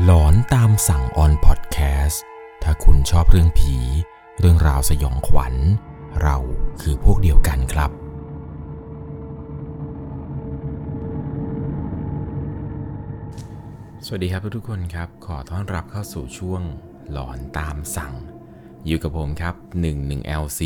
[0.00, 2.22] หลอนตามสั่งออนพอดแคสต์
[2.62, 3.76] ถ้าคุณชอบเรื่องผี
[4.38, 5.54] เรื่องราวสยองขวัญ
[6.22, 6.36] เรา
[6.80, 7.90] คือพวกเดียวกันครับ
[14.06, 16.62] สวัสดีครับทุกคนครับ ขอต้อนรับเข้าสู่ช่วง
[17.10, 18.14] หลอนตามสั่ง
[18.86, 20.60] อยู่กับผมครับ 11LC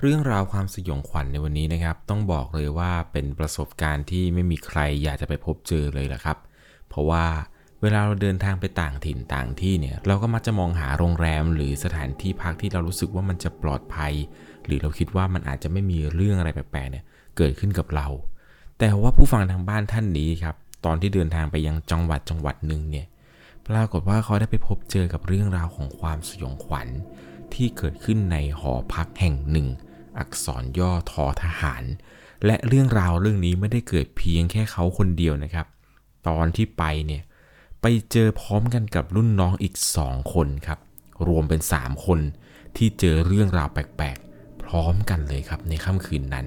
[0.00, 6.36] เรื่องราวความสยองขวัญในวันนี้นะครับ ต้องบอกเลยว่าเป็นประสบการณ์ที่ไม่มีใครอยากจะไปพบเจอเลยละครับ
[6.88, 7.26] เพราะว่า
[7.82, 14.12] เวลาเราเดินทางไปต่างถิ่นต่างที่เนี่ย เราก็มักจะมองหาโรงแรมหรือสถานที่พักที่เรารู้สึกว่ามันจะปลอดภัย
[14.66, 17.04] หรือเราคิดว่ามันอาจจะไม่มีเรื่องอะไรแปลกๆเนี่ย
[17.36, 18.06] เกิดขึ้นกับเรา
[18.78, 20.54] แต่ว่าผู้ฟังทางบ้านท่านนี้ครับ
[20.84, 23.06] ตอนที่เดินทางไปยังจังหวัดจังหวัดหนึ่งเนี่ย
[23.68, 26.88] ปรากฏว่าเขาได้ไปพบเจอกับเรื่องราวของความสยองขวัญ
[27.54, 29.68] ที่เกิดขึ้นในหอพักแห่งหนึ่ง
[30.18, 31.84] อักษรย่อทอทหาร
[32.46, 35.66] และเรื่องราวเรื่องนี้ไม่ได้เกิดเพียงแค่เขาคนเดียวนะครับ
[36.28, 37.22] ตอนที่ไปเนี่ย
[37.82, 40.78] ไปเจอพร้อมกันกับรุ่นน้องอีก 2 คนครับ
[41.26, 42.20] รวมเป็น 3 คน
[42.76, 46.46] ที่เจอเรื่องราวแปลกๆ พร้อมกันเลยครับในค่ำคืนนั้น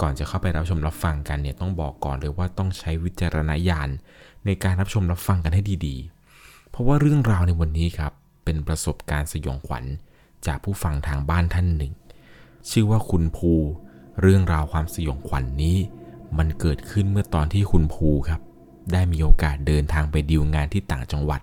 [0.00, 3.88] ก่อนจะเข้าไปรับชมรับฟังกันเนี่ยต้องบอกก่อนเลยว่าต้องใช้วิจารณญาณ
[4.46, 8.12] ในการรับชมรับฟังกันให้ดีๆ เพราะว่าเรื่องราวในวันนี้ครับ
[8.44, 9.84] เป็นประสบการณ์สยองขวัญ
[10.46, 11.92] จากผู้ฟังทางบ้านท่านหนึ่ง
[12.70, 13.52] ชื่อว่าคุณภู
[14.20, 15.76] เรื่องราวความสยองขวัญนนี้
[16.38, 18.40] มันเกิดขึ้นเมื่อตอนที่คุณภูครับ
[18.92, 21.40] ได้มีโอกาสเดินทางไปดีลงานที่ต่างจังหวัด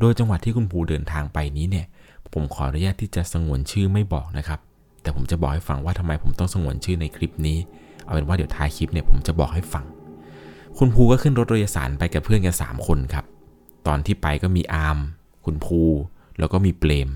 [0.00, 1.86] โดยจังหวัดที่คุณภูเดินทางไปนี้เนี่ย
[2.32, 4.60] ผมขออนุญาตที่จะสงวนชื่อไม่บอกนะครับ
[5.02, 7.58] แต่ผมจะบอกให้ฟังว่าทำไมผมต้องสงวนชื่อในคลิปนี้
[8.04, 9.84] เอาเป็นว่าเดี๋ยวท้ายคลิปเนี่ยผมจะบอกให้ฟัง
[10.78, 13.24] คุณภูก็ขึ้นรถโดยสารไปกับเพื่อนกัน 3 คนครับ
[13.86, 14.98] ตอนที่ไปก็มีอาร์ม
[15.44, 15.80] คุณภู
[16.38, 17.08] แล้วก็มีเปลม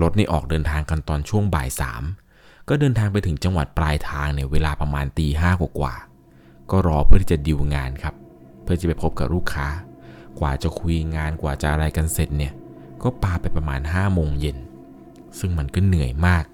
[0.00, 2.02] รถนี่ออกเดินทางกันตอนช่วงบ่ายสาม
[2.68, 5.94] ก็เดินทางไปถึงจังหวัดปลายทางเนี่ยเวลาประมาณตีห้ากว่า
[6.70, 8.14] ก็รอเพื่อที่จะดิวงานครับ
[8.68, 9.68] พื่อจะไปพบกับลูกค้า
[10.40, 12.52] กว่าจะคุยงานกว่าจะอะไรกันเสร็จเนี่ย
[13.02, 14.56] ก็ปาไปประมาณ5โมงเย็น
[15.38, 16.44] ซึ่งมันก็เหนื่อยมาก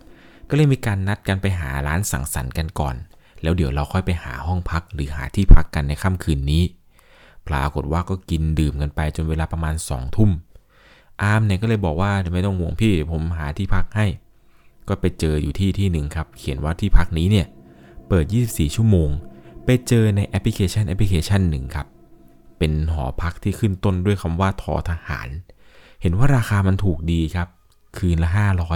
[0.48, 2.94] ก็เลยมีการนัดกันไปหาร้านสังสรรค์กันก่อน
[3.42, 6.62] แล้วเดี๋ยวเราค่อยไปหาห้องพักหรือหาที่พักกันในค่ำคืนนี้
[7.48, 10.30] ปรากฏว่าก็กินดื่มกันไปจนเวลาประมาณสองทุ่ม
[11.22, 14.06] อาร์มเนี่ยก็เลยบอกว่าไม่ต้องห่วงพี่ผมหาที่พักให้
[14.88, 17.46] ก็ไปเจออยู่ที่ที่หนึ่งครับ เขียนว่าที่พักนี้เนี่ย
[18.08, 19.10] เปิด 24 ชั่วโมง
[19.64, 21.86] ไปเจอในแอปพลิเคชันแอปพลิเคชันหนึ่งครับ
[22.64, 25.28] เป็นหอพักที่ขึ้นต้นด้วยคำว่าท ทหาร
[26.02, 27.48] เห็นว่าราคามันถูกดีครับ
[27.96, 28.30] คืนละ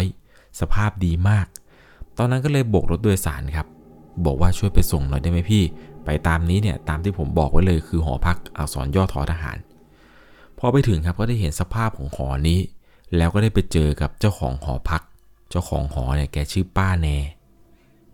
[0.06, 1.47] 500 สภาพดีมาก
[2.19, 3.66] ตอนนั้นก็เลยโบกรถโดยสารครับ
[4.25, 5.62] บอกว่าช่วยไปส่งหน่อยได้ไหมพี่
[6.04, 9.59] ไปตามนี้เนี่ยตามที่ผมบอกไว้เลยคือหอพักอักษรย่อทอทหาร
[10.59, 12.60] พอไปถึงครับก็ได้เห็นสภาพของหอนี้
[13.16, 15.03] แล้วก็ได้ไปเจอกับเจ้าของหอพัก
[15.50, 17.09] เจ้าของหอเนี่ยแกชื่อป้าแน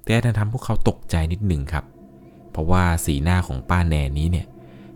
[0.05, 1.85] แต่ทำพวกเขาตกใจนิดหนึ่งครับ
[2.51, 4.47] เพราะว่าสีหน้าของป้าแนนี้เนี่ย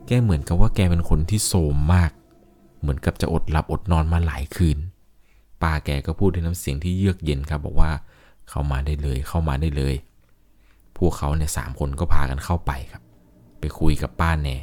[0.08, 2.10] แกเหมือนกับว่าแกเป็นคนที่โสมมาก
[2.80, 4.78] เหมือนกับจะอดหลับอดนอนมาหลายคืน
[5.62, 7.91] ป้าแกก็พูดด้วยน้ำเสียงที่เยือกเย็นครับบอกว่า
[8.48, 9.94] เข้ามาได้เลยเข้ามาได้เลย
[10.97, 13.02] พวกเขาเนี่ยสามคนก็พากันเข้าไปครับ
[13.60, 14.56] ไปคุยกับป้าแน่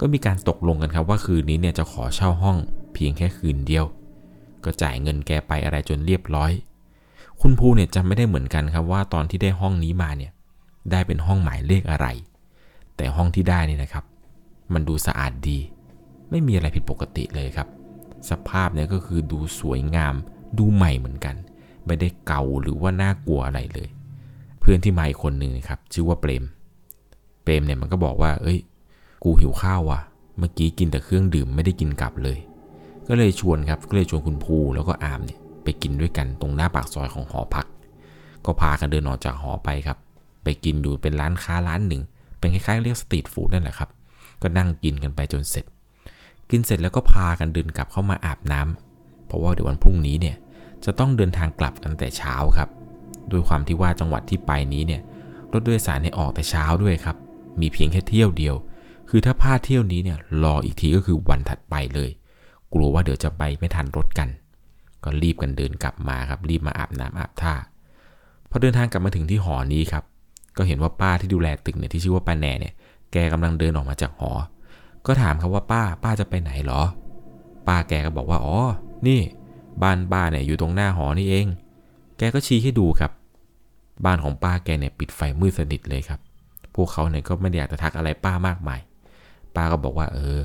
[0.00, 2.56] ก็มีการตกลงกันครับว่าคืนนี้เนี่ยจะขอเช่าห้อง
[2.94, 3.84] เพียงแค่คืนเดียว
[4.64, 6.52] ก็จ่ายเงินแกไปอะไรจนเรียบร้อย
[7.40, 10.32] คุณภูเนี่ยจำไม่ได้เหมือนกันครับว่าตอนที่ได้ห้องนี้มาเนี่ย
[10.90, 12.06] ได้เป็นห้องหมายเลขอะไร
[12.96, 14.04] แต่ห้องที่ได้นี่นะครับ
[14.72, 15.58] มันดูสะอาดดี
[16.30, 17.68] ไม่มีอะไรผิดปกติเลยครับ
[18.30, 20.14] สภาพเนี่ยก็คือดูสวยงาม
[20.58, 21.36] ดูใหม่เหมือนกัน
[21.86, 23.88] ไม่ได้เก่าหรือว่าน่ากลัวอะไรเลย
[24.60, 26.44] เพื่อนที่มาอีกคนหนึ่งครับ ชื่อว่าเปรม
[27.42, 28.58] เปรมเนี่ยมันก็บอกว่า เอ้ย
[29.24, 30.00] กูหิวข้าวว่ะ
[30.38, 32.38] เมื่อกี้กินแต่เครื่องดื่มไม่ได้กินกลับเลย
[33.08, 37.66] ก็เลยชวนครับก็เลยชวนคุณภูแล้วก็อามเนี่ยไปกินด้วยกันตรงหน้าปากซอยของหอพัก
[38.44, 39.98] ก็พากันเดินออกจากหอไปครับ
[40.44, 42.02] ไปกินอยู่เป็นร้านค้าร้านหนึ่ง
[42.38, 43.88] เป็นคล้ายๆเรียกสตรีทฟู้ดนั่นแหละครับ
[44.42, 45.64] ก็นั่งกินกันไปจนเสร็จ
[46.50, 50.36] กินเสร็จแล้วก็พากันเดินกลับเข้ามาอาบน้ำเพราะว่าเดี๋ยววันพรุ่งนี้เนี่ย
[50.84, 52.68] จะต้องเดินทางกลับกันแต่เช้าครับ
[53.30, 55.02] ด้วยความที่ว่าจังหวัดที่ไปนี้เนี่ย
[55.52, 57.16] รถโดยสารเนี่ยออกแต่เช้าด้วยครับ
[57.60, 58.54] มีเพียงแค่เที่ยวเดียว
[59.10, 62.10] คือถ้าพลาดเที่ยวนี้เนี่ยรออีกทีก็คือวันถัดไปเลย
[62.72, 64.28] กลัวว่าเดี๋ยวจะไปไม่ทันรถกัน
[65.04, 67.54] ก็รีบกันเดินกลับมาครับ รีบมาอาบน้ำอาบท่า
[68.50, 70.04] พอเดินทางกลับมาถึงที่หอนี้ครับ
[70.56, 72.74] ก็เห็นว่าป้าที่ดูแลตึกเนี่ยที่ชื่อว่าป้าแหน่เนี่ย
[73.12, 74.32] แกกำลังเดินออกมาจากหอ
[75.06, 76.82] ก็ถามเขาว่าป้า ป้าจะไปไหนหรอ
[77.68, 78.58] ป้าแกก็บอกว่าอ๋อ
[79.06, 79.20] นี่
[79.82, 81.46] บ้านป้าเนี่ยอยู่ตรงหน้าหอนี่เอง
[82.18, 83.12] แกก็ชี้ให้ดูครับ
[84.04, 86.20] บ้านของป้าแกเนี่ยปิดไฟมืดสนิทเลยครับ
[86.74, 88.80] พวกเขาเนี่ยก็ไม่ได้อยากจะทักอะไรป้ามากมาย
[89.56, 90.38] ป้าก็บอกว่าเออ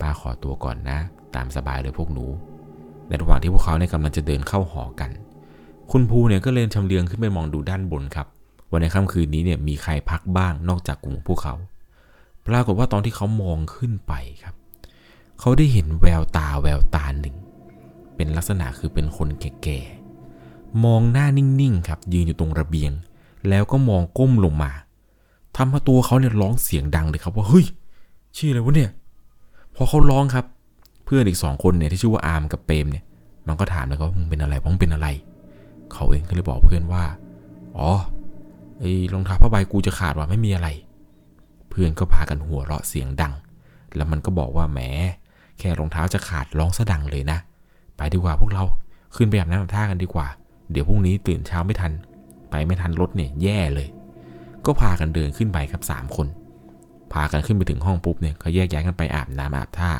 [0.00, 0.98] ป้าขอตัวก่อนนะ
[1.34, 2.24] ตามสบายเลยพวกหนู
[3.08, 5.10] ในระหว่างที่พวกเขาเนี่ยกำลังจะเดินเข้าหอกัน
[5.90, 8.26] คุณภูเนี่ยก็เลยชำเลืองขึ้นไปมองดูด้านบนครับ
[8.68, 11.54] ว่าในค่ำคืนนี้เนี่ยมีใครพักบ้างนอกจากกลุ่มพวกเขา
[12.46, 14.12] ปรากฏว่าตอนที่เขามองขึ้นไป
[14.42, 14.54] ครับ
[15.40, 17.36] เขาได้เห็นแววตาแววตาหนึ่ง
[18.16, 22.92] เป็นลักษณะคือเป็นคนแก่ๆ มองหน้านิ่งๆครับ ยืนอยู่ตรงระเบียง
[23.48, 24.72] แล้วก็มองก้มลงมา
[25.56, 27.66] ทำให้ตัวเขาเนี่ยร้องเสียงดังเลยครับว่าเฮ้ย
[28.36, 28.90] ชื่ออะไรวะเนี่ย
[29.74, 30.44] พอเขาร้องครับ
[31.04, 33.04] เพื่อนอีกสองคนเนี่ยที่ชื่อว่าอาร์มกับเปรมเนี่ย
[33.48, 35.08] มันก็ถามเลยว่ามึงเป็นอะไรมึงเป็นอะไร
[35.92, 37.04] เขาเองก็เลยบอกเพื่อนว่า
[37.76, 37.90] อ๋อ
[38.78, 40.68] ไอ้รองเท้าผ้าใบกูจะขาดว่ะไม่มีอะไร
[41.72, 43.34] เพื่อนก็พากันหัวเราะเสียงดัง
[43.94, 44.80] แล้วมันก็บอกว่าแหม
[45.58, 47.38] แค่รองเท้าจะขาดร้องซะดังเลยนะ
[47.96, 48.64] ไปดีกว่าพวกเรา
[49.16, 50.26] ขึ้นไปอาบน้ำอาบท่ากันดีกว่า
[50.70, 51.92] เดี๋ยวพรุ่งนี้ตื่นเช้าไม่ทัน
[52.50, 53.88] ไปไม่ทันรถเนี่ยแย่เลย
[54.66, 56.26] ก็พากันเดินขึ้นไปครับสามคน
[57.12, 59.90] พากันขึ้นไปถึงห้องปุ๊บเนี่ยก็แยกย้ายกันไปอาบน้ำอาบท่า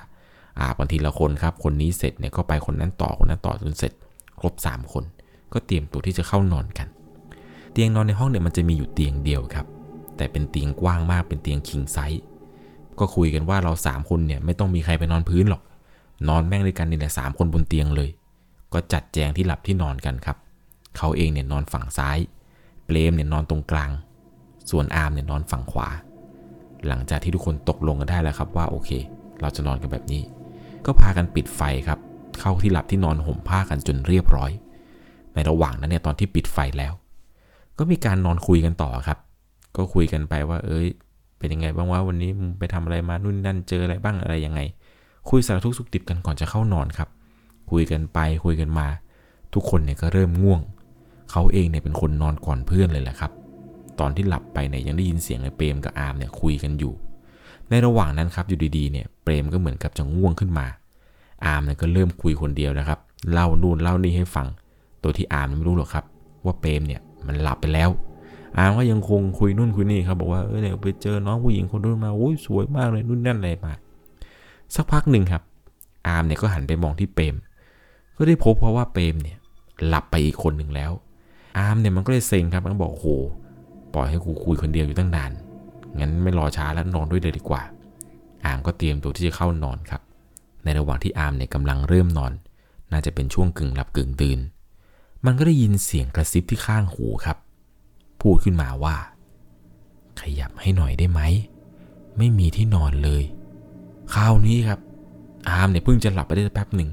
[0.60, 3.92] อาบกันทีละคนครับ คนนี้เสร็จเนี่ยก็ไปคนนั้นต่อคนนั้นต่อจนเสร็จ
[4.40, 5.04] ครบ 3 คน
[5.52, 6.88] ก็เตรียมตัวที่จะเข้านอนกัน
[7.72, 9.66] เตียงนอนในห้องเนี่ยมันจะมีอยู่เตียงเดียวครับ
[10.22, 12.22] แต่เป็นเตียงกว้างมากเป็นเตียงคิงไซส์
[12.98, 15.62] ก็คุยกันว่าเราสามคนเนี่ยไม่ต้องมีใครไปนอนพื้นหรอก
[16.28, 18.10] นอนแม่งด้วยกันนี่แหละสามคนบนเตียงเลย
[18.72, 20.36] ก็จัดแจงที่หลับที่นอนกันครับ
[20.96, 22.18] เขาเองเนี่ยนอนฝั่งซ้าย
[22.86, 23.90] เปรมเนี่ยนอนตรงกลาง
[24.70, 25.88] ส่วนอาร์มเนี่ยนอนฝั่งขวา
[26.86, 28.90] หลังจากที่ทุกคนตกลงกันได้แล้วครับว่าโอเค
[29.40, 30.22] เราจะนอนกันแบบนี้
[30.86, 31.98] ก็พากันปิดไฟครับ
[32.40, 34.50] เข้าที่หลับที่นอนห่มผ้ากันจนเรียบร้อย
[35.34, 36.92] ในระหว่างนั้นเนี่ยตอนที่ปิดไฟแล้ว
[37.78, 39.18] ก็มีการนอนคุยกันต่อครับ
[39.76, 40.86] ก็คุยกันไปว่า เอ้ย
[41.38, 44.60] เป็นยังไงบ้างว่าวันนี้มึงไปทำอะไรมานู่นนั่นเจออะไรบ้างอะไรยังไง
[45.28, 47.08] คุยสารทุกสุขดิบกันก่อนจะเข้านอนครับ
[47.70, 48.86] คุยกันไปคุยกันมา
[49.54, 50.60] ทุกคนเนี่ยก็เริ่มง่วง
[51.30, 53.32] เขาเองเนี่ยเป็นคนนอนก่อนเพื่อนเลยแหละครับ
[54.00, 56.92] ตอนที่หลับไปเนี่ยยังได้ยินเสียงไอ้เปรมกับอาร์มเนี่ยคุยกันอยู่
[57.70, 60.66] ในระหว่างนั้นครับอยู่ดีๆเนี่ยเปรมก็เหมือนกับจะง่วงขึ้นมา
[61.44, 62.98] อาร์มเนี่ยก็เริ่มคุยคนเดียวนะครับ
[63.32, 64.46] เล่านู่นเล่านี่ให้ฟัง
[65.00, 66.04] โดยที่อาร์มไม่รู้หรอกครับ
[66.44, 67.90] ว่าเปรมเนี่ยมันหลับไปแล้ว
[68.58, 73.72] อาร์มก็ยังคงคุยนู่นคุยนี่ครับบอกว่าเออเนี่ยไปเจอน้องผู้หญิงคนนู้นมาโอ้ยสวยมากเลยนู่นนั่นอะไรมา
[74.74, 75.42] สักพักหนึ่งครับ
[76.06, 77.36] อาร์มเนี่ยก็หันไปมองที่เปม
[78.16, 79.38] ก็ได้พบเพราะว่าเปมเนี่ย
[79.86, 80.92] หลับไปอีกคนหนึ่งแล้ว
[81.58, 83.08] อาร์มเนี่ยมันก็เลยเซ็งครับมันบอกโอ้โห
[83.94, 85.30] ปล่อยให้กูคุยคนเดียวอยู่ตั้งนาน
[85.98, 87.62] งั้นไม่รอช้าแล้วนอนด้วยเลยดีกว่า
[88.44, 90.02] อาร์มก็เตรียมตัวที่จะเข้านอนครับ
[90.64, 92.32] ในระหว่างที่อาร์มเนี่ยกำลังเริ่มนอน
[92.92, 94.38] น่าจะเป็นช่วงกึ่งหลับกึ่งตื่น
[95.24, 97.36] มันก็ได้ยินเสียงกระซิบที่ข้างหูครับ
[98.22, 98.96] พูดขึ้นมาว่า
[100.20, 101.20] ขยับให้หน่อยได้ไหม
[102.16, 103.22] ไม่มีที่นอนเลย
[104.14, 104.80] คราวนี้ครับ
[105.48, 106.90] อาร์มเนี่ยเพิ่งจะหลับไปได้แป๊บหนึ่ง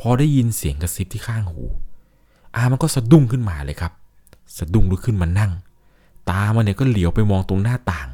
[0.00, 1.64] พอได้ยินเสียงกระซิบที่ข้างหู
[2.56, 3.92] อาร์มมันก็สะดุ้งขึ้นมาเลยครับ
[4.58, 5.52] สะดุ้งลุกขึ้นมานั่ง
[6.30, 8.08] ตามันเนี่ยก็เหลียวไปมองตรงหน้าต่าง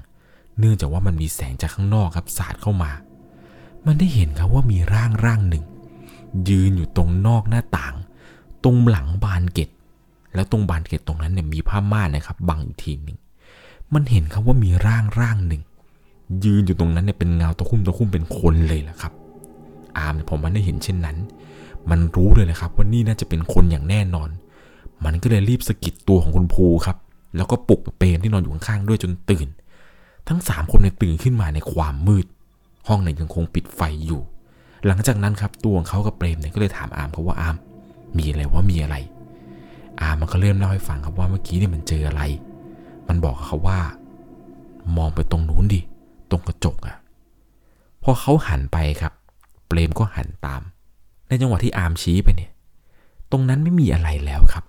[0.58, 2.90] เนื่องจากว่ามันมีแสงจากข้างนอกครับสาดเข้ามา
[3.86, 5.64] มันได้เห็นครับว่ามีร่างร่างหนึ่ง
[6.48, 7.94] ยืนอยู่ตรงนอกหน้าต่าง
[8.64, 9.68] ตรงหลังบานเกต
[10.34, 13.18] แล้วตรงบานเกตตรงนั้นเนี่ยมีผ้าม่านนะครับบังอีกทีหนึ่ง
[13.94, 15.62] มันเห็นครับว่ามีร่างร่างหนึ่ง
[16.44, 19.12] ยืนอยู่ตรงนั้นเนี่ยเป็นเงาตะคุ่มตะคุ่มเป็นคนเลยแหละครับ
[19.96, 21.16] อาร์มเนี่ยพอมันได้เห็นเช่นนั้น
[21.90, 24.28] มันรู้เลยนะครับว่านี่น่าจะเป็นคนอย่างแน่นอน
[25.04, 26.96] มันก็เลยรีบสะกิดตัวของคุณภูครับ
[27.36, 29.48] แล้วก็ปลุกเปรมที่นอนอยู่ข้างๆด้วยจนตื่น
[30.28, 32.26] ทั้งสามคนเนี่ยตื่นขึ้นมาในความมืด
[32.88, 34.22] ห้องเนี่ยยังคงปิดไฟอยู่
[34.86, 37.56] หลังจากนั้นครับตัวของเขากับเปรมเนี่ยก็เลยถามอาร์มเขาว่าอาร์ม
[38.18, 38.96] มีอะไรว่ามีอะไร
[40.02, 42.22] อามันก็เริ่มเล่าให้ฟังครับว่าเมื่อกี้เนี่ยมันเจออะไร
[43.08, 43.78] มันบอกกับเขาว่า
[44.96, 45.80] มองไปตรงนู้นดิ
[46.30, 46.96] ตรงกระจกอะ
[48.02, 49.12] พอเขาหันไปครับ
[49.66, 50.62] เปรมก็หันตาม
[51.28, 52.50] ในจังหวะที่อาร์มชี้ไปเนี่ย
[53.30, 54.64] ตรงนั้นไม่มีอะไรแล้วครับ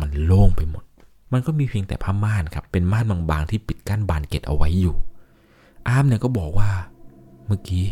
[0.00, 0.84] มันโล่งไปหมด
[1.32, 4.96] มันก็มีเพียงแต่ผ้าม่านครับ เป็นม่านบางๆที่ปิดกั้นบานเกตเอาไว้อยู่
[5.88, 6.70] อาร์มเนี่ยก็บอกว่า
[7.46, 7.84] เมื่อกี้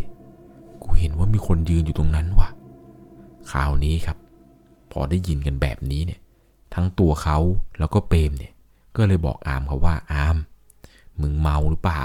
[0.82, 2.48] กูเห็นว่ามีคนยืนอยู่ตรงนั้นว่ะ
[3.50, 4.16] คราวนี้ครับ
[4.90, 6.20] พอได้ยินกันแบบนี้เนี่ย
[6.76, 7.38] ทั้งตัวเขา
[7.78, 8.52] แล้วก็เปรมเนี่ย
[8.96, 10.36] ก็เลยบอกอาร์มเขาว่าอาร์ม
[11.20, 12.04] มึงเมาหรือเปล่า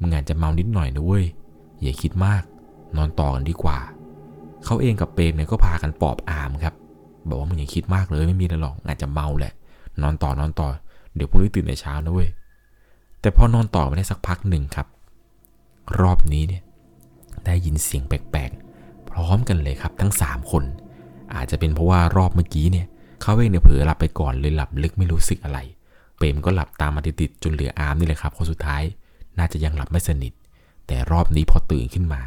[0.00, 1.24] มึงอาจจะเมานิดหน่อยนะเว้ย
[1.82, 2.42] อย่าคิดมาก
[2.96, 3.78] นอนต่อกันดีกว่า
[4.64, 6.74] เขาเองกับเปรมเนี่ยก็พากันปลอบอาร์มครับ
[7.28, 9.52] บอกว่ามึงอย่าคิดมากเลยไม่มีอะไรหรอก อาจจะเมาแหละ
[10.02, 10.68] นอนต่อนอนต่อ
[11.14, 12.28] เดี๋ยวพรุ่งนี้ตื่นแต่เช้านะเว้ย
[13.20, 14.86] แต่พอนอนต่อไปได้สักพักหนึ่งครับ
[16.00, 16.62] รอบนี้เนี่ย
[17.46, 20.64] ได้ยินเสียงแปลกๆ พร้อมกันเลยครับทั้ง 3 คน
[21.34, 22.86] อาจจะเป็นเพราะว่ารอบเมื่อกี้เนี่ย
[23.22, 25.58] เขาเองเนี่ยเผลอหลับไปก่อนเลยหลับลึกไม่รู้สึกอะไร
[26.16, 28.82] เปรมก็หลับตามมาติดๆจนเหลืออาร์มนี่แหละครับคนสุดท้าย
[29.38, 30.32] น่าจะยังหลับไม่สนิท
[30.86, 32.22] แต่รอบนี้พอตื่นขึ้นมา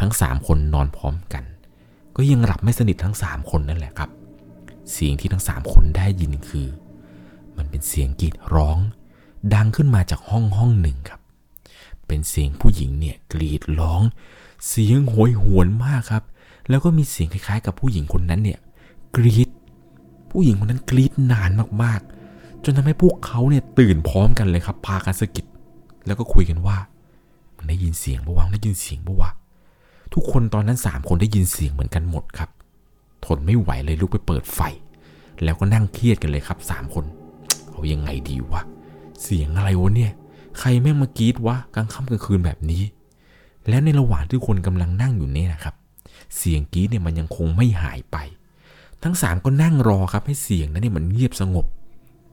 [0.00, 1.44] ทั้ง 3 คนนอนพร้อมกัน
[2.16, 4.10] ก็ยังหลับไม่สนิททั้ง 3 คนนั่นแหละครับ
[4.92, 6.68] เสียงที่ทั้ง 3 คนได้ยินคือ
[7.56, 8.78] มันเป็นเสียงกรีดร้อง
[9.54, 11.20] ดังขึ้นมาจากห้องห้องหนึ่งครับ
[12.06, 14.02] เป็นเสียงผู้หญิงเนี่ยกรีดร้อง
[14.68, 16.24] เสียงโหยหวนมากครับ
[16.68, 18.58] แล้วก็มีเสียงคล้ายๆ กับผู้หญิงคนนั้นเนี่ย
[19.16, 19.43] กรีด
[20.34, 21.50] ผู้หญิงคนนั้นกรีดนาน
[21.82, 25.46] มากๆ จนทำให้พวกเขาเนี่ยตื่นพร้อมกันเลยครับ พากันสะกิด
[26.06, 26.76] แล้วก็คุยกันว่า
[27.56, 29.30] มันได้ยินเสียงปะวะได้ยินเสียงปะวะ
[30.14, 32.50] ทุกคนตอนนั้นสามคนได้ยินเสียงเหมือนกันหมดครับ
[33.24, 34.60] ทนไม่ไหวเลยลุกไปเปิดไฟ
[35.42, 37.04] แล้วก็นั่งเครียดกันเลยครับสามคน
[37.70, 38.62] เอายังไงดีวะ
[39.22, 40.12] เสียงอะไรวะเนี่ย
[40.58, 42.82] ใครแม่งมากรีดวะกลางค่ำกลางคืนแบบนี้
[43.68, 45.74] แล้วในระหว่างที่คนกำลังนั่งอยู่เนี่ยนะครับ
[46.36, 48.16] เสียงกรีดเนี่ยมันยังคงไม่หายไป
[49.04, 51.66] ทั้งสามก็นั่งรอครับให้เสียงนั้นเนี่ยมันเงียบสงบ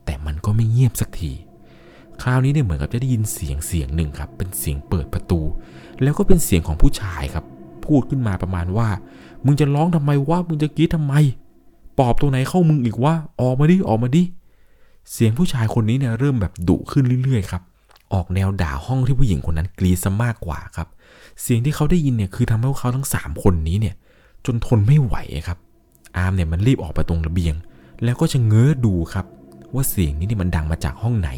[0.05, 1.31] แต่มันก็ไม่เงียบสักที
[2.21, 5.39] คราวนี้เนี่ยเหมือนกับจะได้ยินเสียงเสียงหนึ่งครับ เป็นเสียงเปิดประตู
[6.01, 7.45] แล้วก็เป็นเสียงของผู้ชายครับ
[7.85, 8.89] พูดขึ้นมาประมาณว่า
[9.45, 11.13] มึงจะร้องทำไมวะมึงจะกรีดทำไม
[11.99, 14.23] ปอบตัวไหนเข้ามึงอีกวะออกมาดิออกมาดิ
[15.11, 17.61] เสียงผู้ชายคนนี้เนี่ยเริ่มแบบดุขึ้นเรื่อยๆครับ
[18.13, 20.87] ออกแนวด่าห้องที่ผู้หญิงคนนั้นกรีดซะมากกว่าครับ
[21.41, 23.95] เสียงที่เขาได้ยินเนี่ยคือทำให้พวกเขาทั้งสามคนนี้เนี่ย
[24.45, 25.15] จนทนไม่ไหว
[25.47, 25.57] ครับ
[26.17, 27.55] อาร์มเนี่ยมันรีบออกไปตรงระเบียง
[28.03, 29.25] แล้วก็จะเง้อดูครับ
[29.73, 31.29] ว่าเสียงนี้เนี่ยมันดังมาจากห้องไหน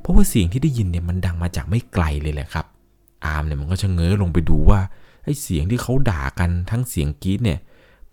[0.00, 2.66] เพราะว่าเสียงที่ได้ยินเนี่ยมันดังมาจากไม่ไกลเลยแหละครับ
[3.24, 4.80] อาร์มเนี่ยมันก็จะเง้อลงไปดูว่า
[5.24, 7.58] ไอ้เสียงที่เขาด่ากันทั้งเสียงกรี๊ดเนี่ย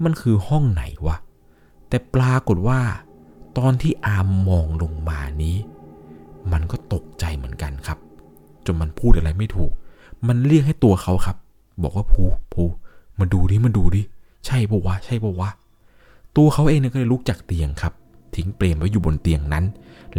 [0.03, 1.17] มันคือห้องไหนวะ
[1.89, 2.79] แต่ปรากฏว่า
[3.57, 5.57] ตอนที่อาร์มมองลงมานี้
[6.51, 7.97] มันก็ตกใจเหมือนกันครับ
[8.65, 9.71] จนมันพูดอะไรไม่ถูก
[10.27, 11.37] มันเรียกให้ตัวเขาครับ
[11.83, 12.23] บอกว่าภู
[12.53, 12.63] ภู
[13.19, 14.01] มาดูดิมาดูดิ
[14.45, 15.49] ใช่ปะวะ ใช่ปะวะ
[16.37, 17.93] ตัวเขาเองเนี่ยก็เลยลุกจากเตียงครับ
[18.35, 19.65] ทิ้งเปรมไว้อยู่บนเตียงนั้น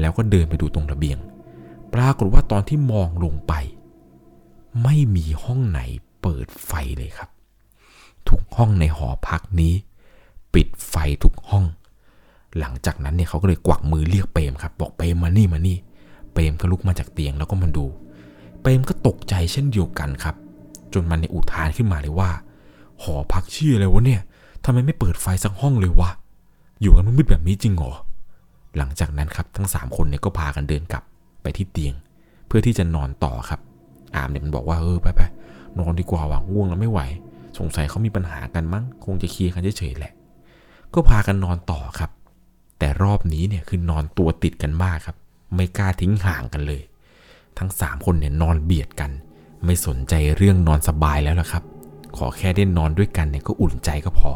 [0.01, 1.19] แล้วก็เดินไปดูตรงระเบียง
[1.95, 3.53] ปรากฏว่าตอนที่มองลงไป
[4.83, 5.81] ไม่มีห้องไหน
[6.23, 7.29] เปิดไฟเลยครับ
[8.29, 9.75] ทุกห้องในหอพักนี้
[10.55, 10.95] ปิดไฟ
[11.25, 11.65] ทุกห้อง
[12.59, 15.77] หลังจากนั้นเนี่ยเขาก็เลยกวักมือเรียกเปรมครับ บอกเปรมมานี่มานี่
[16.33, 17.85] เปรมก็ลุกมาจากเตียงแล้วก็มาดู
[18.61, 20.37] เปรมก็ตกใจเช่นเดียวกันครับ
[20.93, 22.31] จนมันในอุทานขึ้นมาเลยว่า
[23.03, 24.23] หอพักชื่ออะไรวะเนี่ย
[24.71, 26.11] ทำไมไม่เปิดไฟสักห้องเลยวะ
[26.81, 27.93] อยู่กันมืดๆแบบนี้จริงเหรอ
[28.77, 31.03] หลังจากนั้นครับทั้งสามคนเนี่ยก็พากันเดินกลับ
[31.43, 31.95] ไปที่เตียง
[32.47, 33.61] เพื่อที่จะนอนต่อครับ
[34.15, 35.21] อามเนี่ยมันบอกว่าเออไปไป
[35.79, 37.01] นอนดีกว่าว่ะง่วงแล้วไม่ไหว
[37.59, 40.13] สงสัยเขามีปัญหากันมั้ง คงจะเคลียร์กันเฉยๆแหละ
[40.95, 42.11] ก็พากันนอนต่อครับ
[42.79, 45.17] แต่รอบนี้เนี่ยคือนอนตัวติดกันมากครับ
[45.55, 46.83] ไม่กล้าทิ้งห่างกันเลย
[47.59, 49.11] ทั้งสามคนเนี่ยนอนเบียดกัน
[49.65, 51.65] ไม่สนใจเรื่องนอนสบายแล้วล่ะครับ
[52.17, 54.31] ขอแค่ได้นอนด้วยกันเนี่ยก็อุ่นใจก็พอ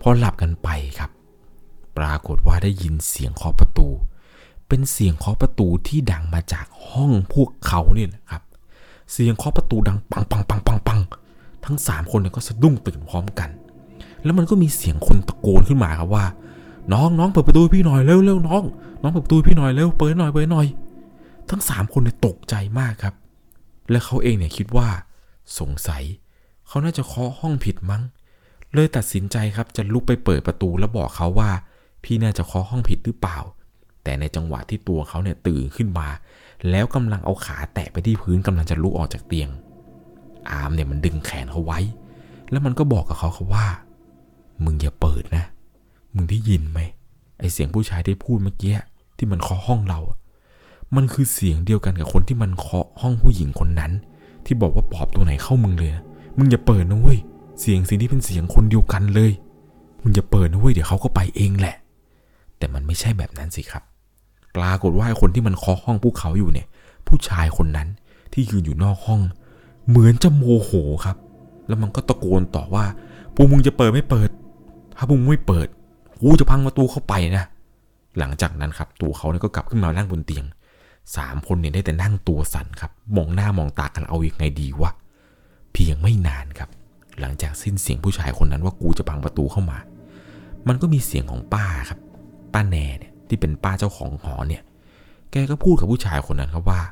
[0.00, 1.10] พอหลับกันไปครับ
[1.98, 3.86] ปรากฏว่าได้ยินเสียงเคาะประตู
[4.68, 8.42] เป็นเสียงเคาะประตูที่ดังมาจากห้องพวกเขาเนี่ยนะครับ
[9.12, 11.00] เสียงเคาะประตูดังปังปังปังปังปัง
[11.64, 13.50] ทั้งสามคนเนี่ยก็สะดุ้งตื่นพร้อมกัน
[14.24, 16.24] แล้วมันก็มีเสียงคนตะโกนขึ้นมาครับว่า
[16.92, 18.62] น้องน้องเปิดประตูพี่หน่อยเร็วเร็วน้อง
[19.02, 20.66] น้องเปิดประตูพี่หน่อยเร็วเปิดหน่อยเปิดหน่อย
[21.50, 23.14] ทั้งสามคนเนี่ยตกใจมากครับ
[23.90, 24.88] และเขาเองเนี่ยคิดว่า
[25.58, 26.02] สงสัย
[26.68, 28.02] เขาน่าจะเคาะห้องผิดมั้ง
[28.74, 31.50] เลยตัดสินใจครับจะลุกไปเปิดประตูแล้วบอกเขาว่า
[32.04, 33.38] พี่น่าจะเคาะห้องผิดหรือเปล่า
[34.04, 36.08] แต่ในจังหวะที่ตัวเขาเนี่ยตื่นขึ้นมา
[36.70, 39.48] แล้วกำลังเอาขาแตะไปที่พื้นกำลังจะลุกออกจากเตียง
[40.50, 41.80] อาร์มเนี่ยมันดึงแขนเขาไว้
[42.50, 43.66] แล้วมันก็บอกกับเขาครับว่า
[44.64, 45.44] มึงอย่าเปิดนะ
[46.14, 46.80] มึงได้ยินไหม
[47.38, 48.74] ไอเสียงผู้ชายที่พูดเมื่อกี้
[49.16, 50.00] ที่มันเคาะห้องเรา
[50.96, 53.92] มันคือเสียงเดียวกันกับคนที่มันเคาะห้องผู้หญิงคนนั้น
[54.44, 56.04] ที่บอกว่าปอบตัวไหนเข้ามึงเลยนะ
[56.36, 57.18] มึงอย่าเปิดนะเว้ย
[57.60, 59.32] เสียงสิ่งที่เป็นเสียงคนเดียวกันเลย
[60.02, 61.76] มึงอย่าเปิดนะเว้ยเดี๋ยวเขาก็ไปเองแหละ
[62.58, 63.82] แต่มันไม่ใช่แบบนั้นสิครับ
[64.56, 66.66] ปรากฏว่าคนที่มันเคาะห้องพวกเขาอยู่เนี่ย
[67.06, 67.88] ผู้ชายคนนั้น
[68.32, 69.20] ที่ยืนอยู่นอกห้อง
[69.88, 70.70] เหมือนจะโมโห
[71.04, 71.16] ครับ
[71.68, 72.84] แล้วมันก็ตะโกนต่อว่า
[73.34, 74.28] พวกมึงจะเปิดไม่เปิด
[74.96, 75.66] ถ้าพวกมึงไม่เปิด
[76.20, 77.44] กูจะพังประตูเข้าไปนะ
[78.18, 80.44] หลังจากนั้นครับตัวเขาเนี่ยก็กลับขึ้นมานั่งบนเตียง
[81.16, 84.90] สามคนเนี่ยได้แต่นั่งตัวสั่นครับ มองหน้ามองตากันเอาอย่างไงดีวะ
[85.72, 86.68] เพียงไม่นานครับ
[87.20, 89.78] หลังจากสิ้นเสียงผู้ชายคนนั้นว่ากูจะพังประตูเข้ามา
[90.68, 91.98] มันก็มีเสียงของป้าครับ
[92.52, 94.62] ป้าแนเนี่ยที่เป็นป้าเจ้าของหอเนี่ย
[95.30, 96.82] แกก็พูดกับผู้ชายคนนั้นครับว่า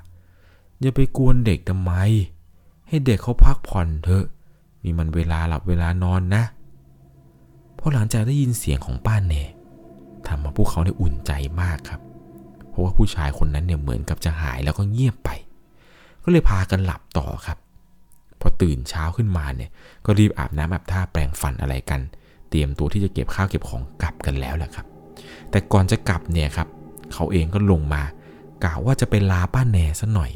[0.81, 1.93] อย่าไปกวนเด็กทำไม
[2.89, 4.27] ให้เด็กเขาพักผ่อนเถอะ
[4.85, 6.45] นี่มันเวลาหลับเวลานอนนะ
[7.79, 9.35] พอหลังจากได้ยินเสียงของป้าแน
[10.27, 12.01] ทำมาพวกเขาเนี่ยอุ่นใจมากครับ
[12.69, 15.31] เพราะว่าผู้ชายคนนั้นเนี่ยเหมือนกับจะหายแล้วก็เงียบไป
[16.23, 17.59] ก็เลยพากันหลับต่อครับ
[18.47, 19.71] อตื่นเช้าขึ้นมาเนี่ย
[20.07, 22.01] ก็รีบอาบน้ำอาบท่าแปรงฟันอะไรกัน
[22.51, 24.87] เตรียมตัวที่จะเก็บข้าวเก็บของกลับกันแล้วแหละครับ
[25.51, 26.69] แต่ก่อนจะกลับเนี่ยครับ
[27.15, 28.03] เขาเองก็ลงมา
[28.65, 30.33] กะว่าจะไปลาป้าแนซะหน่อย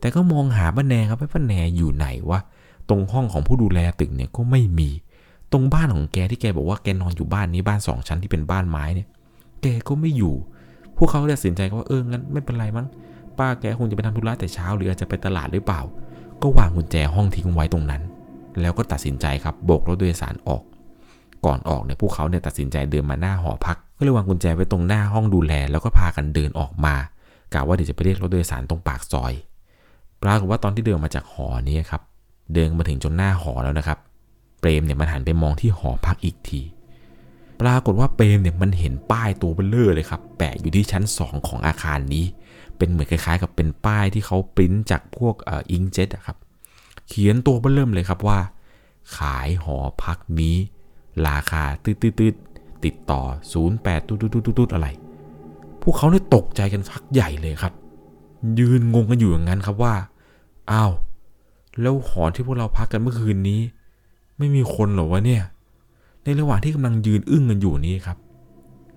[0.00, 2.40] แต่ก็มองหาป้าแนครับว่าป้าแนอยู่ไหนวะ
[2.88, 4.90] ตรงห้องของผู้ดูแลตึกเนี่ยก็ไม่มี
[5.52, 9.08] ตรงบ้านของแกที่แกบอกว่าแกนอนอยู่บ้านนี้บ้านสองชั้นที่เป็นบ้านไม้เนี่ย
[9.62, 10.34] แกก็ไม่อยู่
[10.96, 12.86] พวกเขาเลยตัดสินใจว่าเอองั้นไม่เป็นไรมั้ง
[13.38, 15.80] ป้าแกคงจะไปทำธุระแต่เช้าหรืออาจจะไปตลาดหรือเปล่า
[16.42, 18.02] ก็วางกุญแจห้องทิ้งไว้ตรงนั้น
[18.60, 20.62] แล้วก็ตัดสินใจครับโบกรถโดยสารออก
[21.46, 26.94] ก่อนออกเนี่ยพวกเขาเนี่ยตัดสินใจเดินมาหน้าหอพัก ก็เลยวางกุญแจไว้ตรงหน้าห้องดูแล แล้วก็พากันเดินออกมา
[27.54, 29.32] กะว่าเดี๋ยวจะไปเรียกรถโดยสารตรงปากซอย
[30.22, 32.02] ปรากฏว่าตอนที่เดินมาจากหอนี้ครับ
[32.54, 33.98] เดินมาถึงจนหน้าหอแล้วนะครับ
[34.60, 36.60] เปรมเนี่ยมันหันไปมองที่หอพักอีกที
[37.60, 42.24] ปรากฏว่าเปรมเนี่ยมันเห็นป้ายตัวเบลเลอร์เลยครับ แปะอยู่ที่ชั้น 2 ของอาคารนี้
[42.82, 45.34] เป็นเหมือนคล้ายๆ กับเป็นป้ายที่เขาปริ้นจากพวก
[45.70, 46.36] อิงเจ็ตครับ
[47.08, 48.38] เขียนตัวเบลเริ่มเลยครับว่า
[49.16, 50.56] ขายหอพักนี้
[51.26, 53.22] ราคาตืดๆติดต่อ
[53.66, 54.88] 08ตุ๊ดๆๆอะไร
[55.82, 57.72] พวกเขาเนี่ยตกใจกันพักใหญ่เลยครับ
[58.58, 59.94] ยืนงงกันอยู่อย่างนั้นครับว่า
[60.70, 60.92] อ้าว
[61.80, 63.60] แล้วหอที่พวกเราพักกันเมื่อคืนนี้
[64.38, 65.42] ไม่มีคนเหรอวะเนี่ย
[66.24, 68.18] ในระหว่างที่กำลังยืนอึ้งกันอยู่นี้ครับ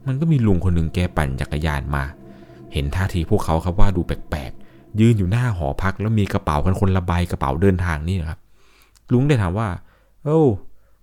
[0.08, 2.04] มันก็มีลุงคนหนึ่งแกปั่นจักรยานมา
[2.76, 8.40] เห็นท่าทีพวกเขาครับว่าดูแปลกๆ ยืนอยู่หน้าหอพักแล้วมีกระเป๋ากันคนละใบกระเป๋าเดินทางนี่นะครับ
[9.12, 9.68] ลุงได้ถามว่า
[10.24, 10.42] เอ้า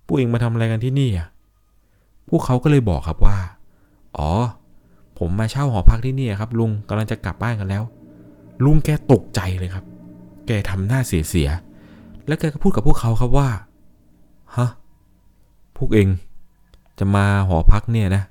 [0.05, 1.27] พวกเองมาทำอะไรกันที่นี่อะ
[2.29, 3.37] พวกเขาก็เลยบอกครับว่า
[4.17, 4.29] อ๋อ
[5.19, 7.83] ผมมาเช่าหอพักที่นี่ครับ ลุงกำลังจะกลับบ้านกันแล้ว
[8.65, 9.85] ลุงแกตกใจเลยครับ
[10.47, 13.49] แกทำหน้าเสียๆ แล้วแกก็พูดกับพวกเขาครับว่า
[14.57, 14.69] ฮะ
[15.77, 16.07] พวกเอง
[16.99, 18.23] จะมาหอพักเนี่ยนะ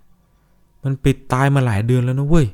[0.84, 2.46] มันปิดตายมาหลายเดือนแล้วนะเว้ย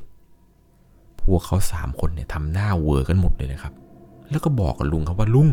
[1.29, 3.73] พวกเขาสามคนเนี่ยทำหน้าเวอร์กันหมดเลยนะครับ
[4.29, 5.47] แล้วก็บอกกับลุงครับว่าลุง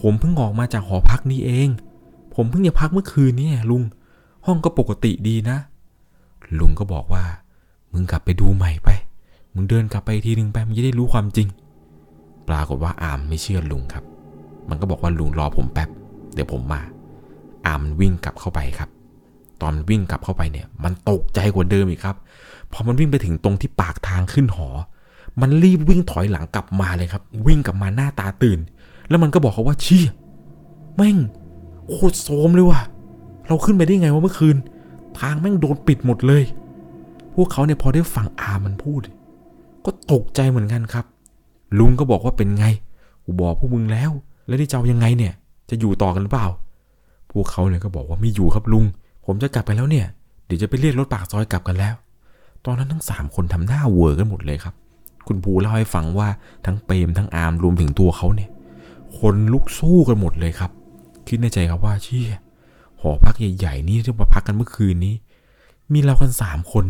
[0.00, 1.68] ผมเพิ่งออกมาจากหอพักนี้เอง
[2.34, 3.82] ผมเพิ่งจะพักเมื่อคืนนี้ลุง
[4.46, 5.56] ห้องก็ปกติดีนะ
[6.58, 7.24] ลุงก็บอกว่า
[7.92, 8.88] มึงกลับไปดูใหม่ไป
[9.54, 11.48] มึงเดินกลับไปทีนึงไปมึงจะได้รู้ความจริง
[12.48, 14.04] ปรากฏว่าอามไม่เชื่อลุงครับ
[14.68, 15.88] มันก็บอกว่าลุงรอผมแป๊บ
[16.34, 16.80] เดี๋ยวผมมา
[17.66, 18.90] อามมันวิ่งกลับเข้าไปครับ
[19.60, 22.16] ตอนวิ่งกลับเข้าไปเนี่ย มันตกใจกว่าเดิมอีกครับ
[22.72, 24.68] พอมันวิ่งไปถึงตรงที่ปากทางขึ้นหอ
[25.40, 28.58] มันรีบวิ่งถอยหลังกลับมาเลยครับ วิ่งกลับมาหน้าตาตื่น
[29.08, 30.04] แล้วมันก็บอกเขาว่าชี่ย
[30.96, 31.16] แม่ง
[31.88, 32.80] โคตรโซมเลยว่ะ
[33.46, 34.56] เราขึ้นไปได้ไงวะเมื่อคืน
[35.18, 36.44] ทางแม่งโดนปิดหมดเลย
[37.34, 39.00] พวกเขาเนี่ยพอได้ฟังอามันพูด
[39.84, 41.04] ก็ตกใจเหมือนกันครับ
[41.78, 42.66] ลุงก็บอกว่าเป็นไง
[43.24, 44.10] กูบอกพวกมึงแล้ว
[44.46, 45.32] แล้วนี่เจ้ายังไงเนี่ย
[45.70, 46.48] จะอยู่ต่อกันหรือเปล่า
[47.32, 48.84] พวกเขาเนี่ยก็บอกว่าไม่อยู่ครับลุง
[49.26, 50.06] ผมจะกลับไปแล้วเนี่ย
[50.46, 51.94] เดี๋ยวจะไปเรียกรถปากซอยกลับกันแล้ว
[52.64, 54.74] ตอนนั้นทั้งสามคนทำหน้าเวอร์กันหมดเลยครับ
[55.26, 56.28] คุณภูเล่าให้ฟังว่า
[56.66, 58.50] ทั้งเปรมทั้งอามรวมถึงตัวเขาเนี่ย
[59.18, 60.70] คนลุกสู้กันหมดเลยครับ
[61.28, 62.38] คิดในใจครับว่าเชี่ย
[63.00, 65.14] หอพักใหญ่ๆนี่ที่มาพักกันเมื่อคืนนี้
[65.92, 66.84] มีเรากันสามคน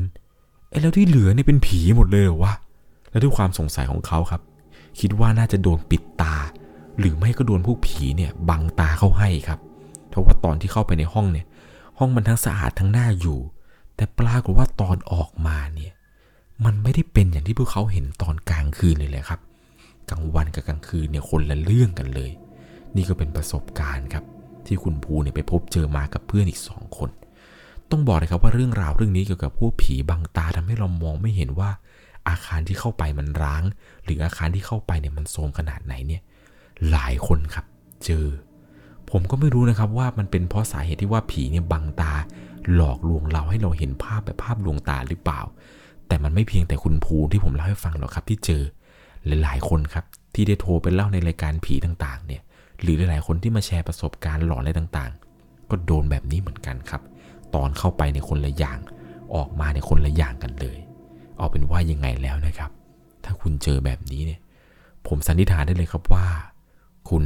[0.71, 2.55] ไอ้แล้วที่เหลือเนี่ยเป็นผีหมดเลยเหรอวะ
[3.11, 4.41] แล้วด้วยความสงสัยของเขาครับ
[5.01, 6.35] คิดว่าน่าจะโดนปิดตา
[6.99, 9.59] หรือไม่ก็โดนพวกผีเนี่ยบังตาเข้าให้ครับ
[10.09, 11.47] เพราะว่าตอนที่เข้าไปในห้องเนี่ย
[11.99, 13.39] ห้องมันทั้งสะอาดทั้งน่าอยู่
[14.01, 15.93] แต่ปรากฏว่าตอนออกมาเนี่ย
[16.65, 19.41] มันไม่ได้เป็นอย่างที่พวกเขาเห็นตอนกลางคืนเลยแหละครับ
[20.11, 22.31] กลางวันกับกลางคืนเนี่ยคนละเรื่องกันเลย
[22.97, 24.25] นี่ก็เป็นประสบการณ์ครับ
[24.67, 27.11] ที่คุณภูเนี่ยไปพบเจอมากับเพื่อนอีกสองคน
[27.91, 31.71] ต้องบอกเลยครับว่าเรื่องราวเรื่องนี้เกี่ยวกับพวกผีบังตาทำให้เรามองไม่เห็นว่า
[32.29, 33.63] อาคารที่เข้าไปมันร้าง
[34.05, 36.23] หรืออาคารที่เข้าไปเนี่ยมันโทรมขนาดไหนเนี่ย
[36.91, 37.65] หลายคนครับ
[38.05, 38.25] เจอ
[39.11, 42.13] ผมก็ไม่รู้นะครับว่ามันเป็นเพราะสาเหตุที่ว่าผีเนี่ยบังตา
[42.75, 45.41] หลอกลวงเราให้เราเห็นภาพแบบภาพลวงตาหรือเปล่า
[46.09, 48.63] แต่มันไม่เพียงแต่คุณภูที่ผมเล่าให้ฟังหรอกครับที่เจอ
[49.27, 52.43] หลายๆคนครับที่ได้โทรไปเล่าในรายการผีต่างๆ เนี่ย
[52.83, 57.03] หรือหลายๆคนที่มาแชร์ประสบการณ์หลอนอะไรต่างๆ ก็โดนแบบนี้เหมือนกันครับ
[57.55, 58.79] ตอนเข้าไปในคนละอย่าง
[59.35, 60.79] ออกมาในคนละอย่างกันเลย
[61.37, 62.71] เอาเป็นว่ายังไงแล้วนะครับ
[63.25, 64.41] ถ้าคุณเจอแบบนี้เนี่ย
[65.07, 66.27] ผมสันนิษฐานได้เลยครับว่า
[67.09, 67.25] คุณ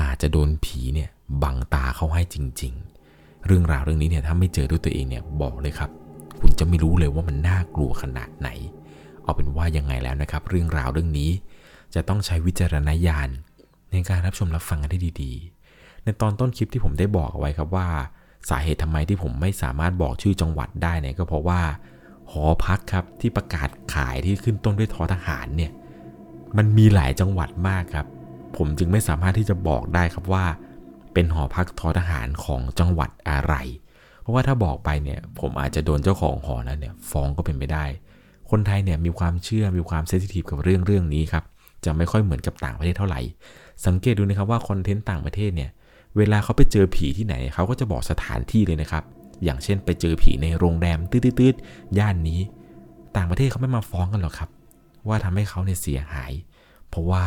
[0.00, 1.10] อาจจะโดนผีเนี่ย
[1.42, 2.72] บังตาเขาให้จริง
[3.10, 5.90] ๆ เรื่องราวเรื่องนี้เนี่ยถ้าไม่เจอด้วยตัวเองเนี่ยบอกเลยครับ
[6.40, 8.48] คุณจะไม่รู้เลยว่ามันน่ากลัวขนาดไหน
[9.22, 11.30] เอาเป็นว่ายังไงแล้วนะครับ เรื่องราวเรื่องนี้
[11.94, 13.28] จะต้องใช้วิจารณญาณ
[13.90, 15.32] ในการรับชมรับฟังกันให้ดี
[15.68, 17.88] ๆ ในตอนต้นคลิปที่ผมได้บอกเอาไว้ครับว่า
[18.50, 21.60] สาเหตุทำไมที่ผมไม่สามารถบอกชื่อจังหวัดได้เนี่ยก็เพราะว่า
[22.30, 25.72] หอพักครับที่ประกาศขายที่ขึ้นต้นด้วยทอทหารเนี่ย
[26.56, 28.06] มันมีหลายจังหวัดมากครับ
[28.56, 30.44] ผมจึงไม่สามารถที่จะบอกได้ครับว่า
[31.12, 33.54] เป็นหอพักทอทหารของจังหวัดอะไร
[34.20, 37.84] เพราะว่าถ้าบอกไปเนี่ยผมอาจจะโดนเจ้าของหอนั้นเนี่ยฟ้องก็เป็นไปได้
[38.50, 41.44] คนไทยเนี่ยมีความเชื่อมีความเซนซิทีฟกับเรื่องเรื่องนี้ครับ
[41.84, 43.20] จะไม่ค่อยเหมือนกับต่างประเทศเท่าไหร่
[43.86, 45.70] สังเกตดูนะครับว่าคอนเทนต์ต่างประเทศเนี่ย
[46.16, 49.04] เวลาเขาไปเจอผีที่ไหนเขาก็จะบอกสถานที่เลยนะครับ
[49.44, 52.40] อย่างเช่นไปเจอผีในโรงแรมตืดๆย่านนี้
[53.16, 54.50] ต่างประเทศเขาไม่มาฟ้องกันหรอกครับ
[55.08, 56.32] ว่าทำให้เขาเนี่ยเสียหาย
[56.88, 57.24] เพราะว่า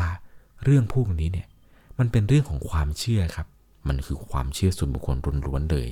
[0.64, 1.48] เรื่องพวกนี้เนี่ย
[2.00, 3.48] มันเป็นเรื่องของความเชื่อครับ
[3.88, 5.16] มันคือความเชื่อส่วนบุคคล
[5.48, 5.90] ล้วนๆเลย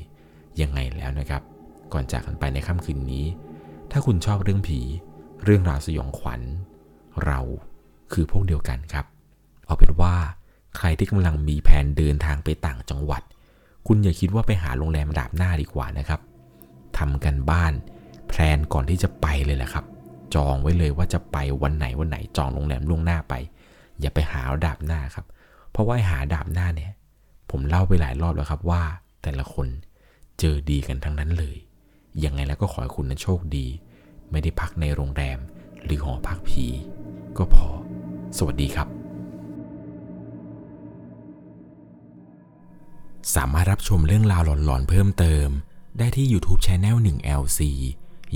[0.61, 1.41] ยังไงแล้วนะครับ
[1.93, 3.25] ก่อนจากกันไปในค่ำคืนนี้
[3.91, 4.79] ถ้าคุณชอบเรื่องผี
[5.43, 6.41] เรื่องราวสยองขวัญ
[7.25, 7.39] เรา
[8.13, 9.05] คือพวกเดียวกันครับ
[9.65, 10.15] เอาเป็นว่า
[10.77, 13.21] ใครที่กำลังมีแผนเดินทางไปต่างจังหวัด
[13.87, 16.19] คุณอย่าคิดว่าไปหาโรงแรมดาบหน้าดีกว่านะครับ
[16.97, 17.73] ทำกันบ้าน
[18.27, 19.85] แพลนก่อนที่จะไปเลยแหละครับ
[20.35, 23.33] จองไว้เลยว่าจะไปวันไหนวันไหนจองโรงแรมล่วงหน้าไป
[23.99, 25.25] อย่าไปหาดาบหน้าครับ
[25.71, 26.91] เพราะว่าหาดาบหน้าเนี่ย
[27.51, 28.83] ผมเล่าไปหลายรอบแล้วครับว่า
[29.23, 29.67] แต่ละคน
[30.39, 31.57] เจอดีกันทั้งนั้นเลย
[32.23, 33.67] ยังไงแล้วก็ขอให้คุณนั้นโชคดี
[34.31, 35.39] ไม่ได้พักในโรงแรม
[35.83, 36.65] หรือหอพักผี
[37.37, 37.67] ก็พอ
[38.37, 38.87] สวัสดีครับ
[43.35, 45.47] สามารถรับชมเรื่องราวหลอนๆเพิ่มเติม
[45.97, 47.59] ได้ที่ YouTube Channel 1 LC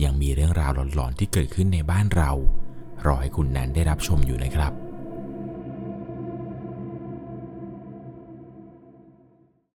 [0.04, 2.32] ยังมีเรื่องราวหลอนๆที่เกิดขึ้นในบ้านเรา
[3.06, 4.85] รอให้คุณนั้นได้รับชมอยู่นะครับ